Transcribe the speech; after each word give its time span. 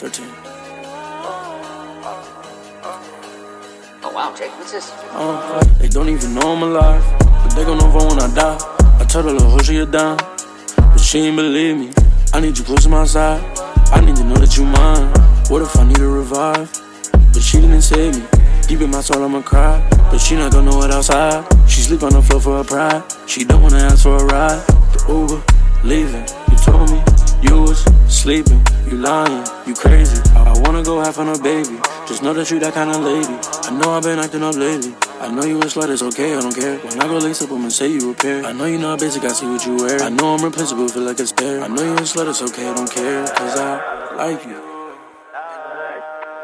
13. 0.00 0.24
Oh 4.02 4.10
wow, 4.14 4.34
Jake, 4.34 4.50
what's 4.56 4.72
this? 4.72 4.90
Uh, 5.12 5.62
they 5.78 5.88
don't 5.88 6.08
even 6.08 6.34
know 6.34 6.56
I'm 6.56 6.62
alive, 6.62 7.04
but 7.18 7.50
they 7.50 7.64
gon' 7.64 7.76
know 7.76 7.90
when 7.92 8.18
I 8.18 8.34
die. 8.34 8.56
I 8.98 9.04
told 9.04 9.26
her, 9.26 9.32
little 9.32 9.50
hoe, 9.50 9.58
she 9.58 9.76
a 9.76 9.84
dime, 9.84 10.16
but 10.16 10.96
she 10.96 11.18
ain't 11.18 11.36
believe 11.36 11.76
me. 11.76 11.92
I 12.32 12.40
need 12.40 12.56
you 12.56 12.64
close 12.64 12.84
to 12.84 12.88
my 12.88 13.04
side. 13.04 13.42
I 13.92 14.00
need 14.00 14.16
to 14.16 14.24
know 14.24 14.36
that 14.36 14.56
you 14.56 14.64
mine. 14.64 15.12
What 15.50 15.60
if 15.60 15.76
I 15.76 15.84
need 15.84 15.98
a 15.98 16.08
revive? 16.08 16.72
But 17.12 17.42
she 17.42 17.60
didn't 17.60 17.82
save 17.82 18.16
me. 18.16 18.24
Deep 18.68 18.80
in 18.80 18.90
my 18.90 19.02
soul, 19.02 19.22
I'ma 19.22 19.42
cry. 19.42 19.86
But 20.10 20.16
she 20.16 20.34
not 20.34 20.52
gonna 20.52 20.70
know 20.70 20.80
it 20.82 20.90
outside. 20.92 21.44
She 21.68 21.82
sleep 21.82 22.02
on 22.04 22.14
the 22.14 22.22
floor 22.22 22.40
for 22.40 22.56
her 22.56 22.64
pride. 22.64 23.02
She 23.26 23.44
don't 23.44 23.60
wanna 23.60 23.80
ask 23.80 24.04
for 24.04 24.16
a 24.16 24.24
ride. 24.24 24.66
The 24.94 25.04
Uber, 25.12 25.42
leaving. 25.86 26.24
You 26.50 26.56
told 26.56 26.90
me 26.90 27.02
you 27.42 27.60
was 27.68 27.84
sleeping. 28.08 28.64
You 28.88 28.96
lying, 28.96 29.44
you 29.70 29.76
crazy. 29.76 30.20
I 30.34 30.52
wanna 30.64 30.82
go 30.82 31.00
half 31.00 31.18
on 31.18 31.28
a 31.28 31.38
baby. 31.38 31.78
Just 32.08 32.22
know 32.22 32.32
that 32.34 32.50
you 32.50 32.58
that 32.58 32.74
kind 32.74 32.90
of 32.90 33.00
lady. 33.02 33.34
I 33.68 33.70
know 33.70 33.92
I've 33.92 34.02
been 34.02 34.18
acting 34.18 34.42
up 34.42 34.56
lately. 34.56 34.94
I 35.20 35.30
know 35.30 35.44
you 35.44 35.58
a 35.58 35.64
slut, 35.64 35.90
it's 35.90 36.02
okay, 36.02 36.34
I 36.34 36.40
don't 36.40 36.54
care. 36.54 36.78
When 36.78 37.00
I 37.00 37.06
go 37.06 37.18
lace 37.18 37.42
up, 37.42 37.52
I'ma 37.52 37.68
say 37.68 37.88
you 37.88 38.08
repair. 38.08 38.44
I 38.44 38.52
know 38.52 38.64
you 38.64 38.78
not 38.78 38.98
basic, 38.98 39.22
I 39.22 39.28
see 39.28 39.46
what 39.46 39.64
you 39.64 39.76
wear. 39.76 40.02
I 40.02 40.08
know 40.08 40.34
I'm 40.34 40.42
replaceable, 40.42 40.88
feel 40.88 41.02
like 41.02 41.20
a 41.20 41.26
spare. 41.26 41.62
I 41.62 41.68
know 41.68 41.82
you 41.82 41.94
a 41.94 42.02
slut, 42.02 42.28
it's 42.28 42.42
okay, 42.42 42.68
I 42.68 42.74
don't 42.74 42.90
care. 42.90 43.26
Cause 43.26 43.56
I 43.58 44.14
like 44.16 44.44
you. 44.44 44.58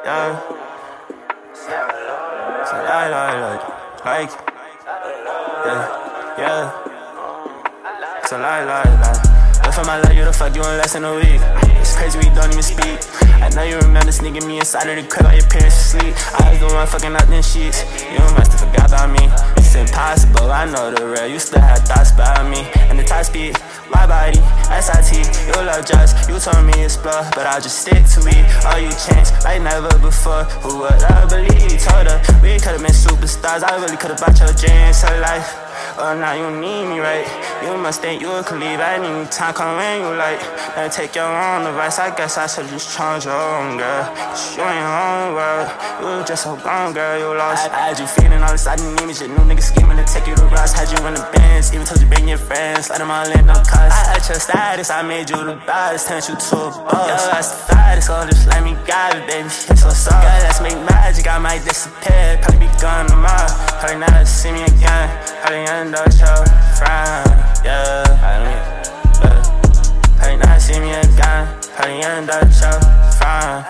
Yeah. 0.05 0.41
So 2.69 2.77
I 2.77 3.09
like, 3.17 3.39
like, 3.47 3.63
like, 4.05 4.31
yeah, 5.67 5.83
yeah. 6.39 8.27
So 8.27 8.39
like, 8.39 8.67
like, 8.67 9.01
like. 9.01 9.37
If 9.67 9.81
I'm 9.81 9.89
out 9.91 10.15
you 10.15 10.25
the 10.25 10.33
fuck 10.33 10.55
you 10.55 10.63
in 10.63 10.79
less 10.79 10.95
than 10.95 11.05
a 11.05 11.15
week. 11.15 11.41
It's 11.77 11.95
crazy 11.97 12.19
we 12.19 12.33
don't 12.35 12.51
know 13.57 13.63
you 13.63 13.79
remember 13.79 14.13
sneaking 14.13 14.47
me 14.47 14.59
inside 14.59 14.87
of 14.87 15.03
the 15.03 15.09
crib 15.09 15.25
while 15.25 15.35
your 15.35 15.49
parents 15.49 15.81
asleep. 15.81 16.13
I 16.37 16.53
was 16.53 16.61
the 16.61 16.69
one 16.77 16.87
fucking 16.87 17.17
out 17.17 17.27
them 17.27 17.43
sheets. 17.43 17.89
You 18.13 18.21
must 18.37 18.53
have 18.53 18.61
forgot 18.61 18.93
about 18.93 19.09
me. 19.09 19.33
It's 19.57 19.75
impossible, 19.75 20.53
I 20.53 20.69
know 20.69 20.93
the 20.93 21.09
real. 21.09 21.27
You 21.27 21.39
still 21.39 21.65
had 21.65 21.81
thoughts 21.89 22.13
about 22.13 22.45
me. 22.53 22.69
And 22.93 22.99
the 22.99 23.05
top 23.05 23.25
speed, 23.25 23.57
my 23.89 24.05
body, 24.05 24.37
SIT, 24.69 24.96
just. 25.83 26.29
You 26.29 26.39
told 26.39 26.65
me 26.65 26.85
explore, 26.85 27.23
but 27.35 27.47
I'll 27.47 27.61
just 27.61 27.81
stick 27.81 28.05
to 28.17 28.21
it. 28.29 28.45
All 28.67 28.79
you 28.81 28.91
chance, 28.91 29.33
like 29.45 29.63
never 29.63 29.93
before. 29.99 30.45
Who 30.65 30.81
would 30.81 31.03
I 31.03 31.27
believe? 31.29 31.81
Told 31.83 32.07
her 32.07 32.19
we 32.43 32.59
could've 32.59 32.83
been 32.83 32.97
superstars. 32.97 33.63
I 33.63 33.77
really 33.81 33.97
could've 33.97 34.19
bought 34.19 34.39
your 34.39 34.53
dreams 34.53 35.01
to 35.03 35.21
life. 35.21 35.67
Oh, 35.99 36.17
now 36.17 36.33
you 36.33 36.49
need 36.61 36.89
me, 36.89 37.01
right? 37.01 37.25
You 37.63 37.77
must 37.77 38.01
think 38.01 38.21
you 38.21 38.29
could 38.45 38.61
leave 38.61 38.81
at 38.81 39.01
any 39.01 39.27
time, 39.29 39.55
come 39.55 39.77
when 39.77 40.01
you 40.01 40.17
like. 40.17 40.41
Then 40.75 40.91
take 40.91 41.15
your 41.15 41.25
own 41.25 41.67
advice. 41.67 41.99
I 41.99 42.15
guess 42.17 42.37
I 42.39 42.47
should 42.47 42.69
just 42.69 42.97
change 42.97 43.25
your 43.25 43.35
own, 43.35 43.77
girl. 43.77 44.05
You 44.57 44.65
ain't 44.65 44.81
your 44.81 44.93
own. 44.93 45.17
You 46.01 46.25
just 46.25 46.45
so 46.45 46.57
gone, 46.57 46.93
girl. 46.93 47.19
You 47.19 47.37
lost. 47.37 47.71
I, 47.71 47.75
I 47.75 47.89
had 47.89 47.99
you 47.99 48.07
feeling 48.07 48.43
all 48.43 48.53
this, 48.53 48.67
I 48.67 48.77
didn't 48.77 49.01
image. 49.01 49.21
Your 49.21 49.29
new 49.29 49.37
nigga 49.37 49.63
scheming 49.63 49.76
to 49.76 49.76
take 50.17 50.29
you 50.29 50.35
to 50.37 50.47
Ross. 50.49 50.73
Had 50.73 50.89
you 50.91 51.07
in 51.07 51.15
the 51.15 51.27
bands, 51.37 51.73
even 51.73 51.87
told 51.87 52.01
you 52.01 52.09
bring 52.09 52.29
your 52.29 52.39
friends. 52.39 52.89
Let 52.89 52.99
them 52.99 53.11
all 53.11 53.29
in, 53.29 53.47
no 53.47 53.55
cost. 53.55 53.93
I 53.93 54.17
at 54.17 54.29
your 54.29 54.41
status, 54.41 54.91
I 54.91 55.03
made 55.03 55.29
you 55.31 55.37
the 55.37 55.57
baddest, 55.67 56.09
turned 56.09 56.25
you 56.29 56.37
to 56.37 56.57
a 56.57 56.71
boss. 56.71 57.09
Yo, 57.09 57.17
that's 57.33 57.51
the 57.53 57.75
fattest, 57.75 58.07
so 58.09 58.27
just 58.27 58.49
let 58.49 58.63
me 58.65 58.73
guide 58.87 59.17
it, 59.17 59.27
baby. 59.27 59.47
It's 59.47 59.83
so 59.83 59.91
soft. 59.91 60.23
Girl, 60.25 60.41
let's 60.47 60.61
make 60.61 60.79
magic, 60.89 61.29
I 61.29 61.39
might 61.39 61.63
disappear. 61.65 62.39
Probably 62.43 62.67
be 62.67 62.71
gone 62.81 63.07
tomorrow. 63.07 63.53
Probably 63.81 63.99
never 64.01 64.25
see 64.25 64.53
me 64.53 64.63
again. 64.65 65.07
Probably 65.43 65.65
end 65.69 65.95
up 65.95 66.09
your 66.09 66.41
friend, 66.79 67.27
yeah. 67.65 68.05
I 68.25 68.33
don't, 68.41 68.57
yeah. 69.21 69.43
Probably 70.17 70.37
not 70.41 70.61
see 70.61 70.81
me 70.81 70.93
again. 70.93 71.45
Probably 71.75 72.01
end 72.01 72.31
up 72.31 72.43
your 72.43 72.81
friend. 73.21 73.67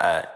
Alright. 0.00 0.35